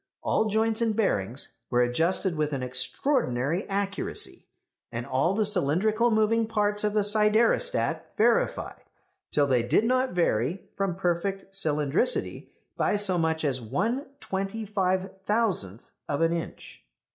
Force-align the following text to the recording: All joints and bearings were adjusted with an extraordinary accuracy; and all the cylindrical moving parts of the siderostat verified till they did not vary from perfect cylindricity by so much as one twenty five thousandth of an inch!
All 0.23 0.45
joints 0.45 0.81
and 0.81 0.95
bearings 0.95 1.49
were 1.69 1.83
adjusted 1.83 2.35
with 2.35 2.53
an 2.53 2.63
extraordinary 2.63 3.69
accuracy; 3.69 4.47
and 4.91 5.05
all 5.05 5.35
the 5.35 5.45
cylindrical 5.45 6.09
moving 6.09 6.47
parts 6.47 6.83
of 6.83 6.95
the 6.95 7.03
siderostat 7.03 8.01
verified 8.17 8.81
till 9.31 9.45
they 9.45 9.61
did 9.61 9.83
not 9.85 10.13
vary 10.13 10.63
from 10.75 10.95
perfect 10.95 11.53
cylindricity 11.53 12.49
by 12.75 12.95
so 12.95 13.19
much 13.19 13.45
as 13.45 13.61
one 13.61 14.07
twenty 14.19 14.65
five 14.65 15.11
thousandth 15.27 15.91
of 16.09 16.21
an 16.21 16.33
inch! 16.33 16.83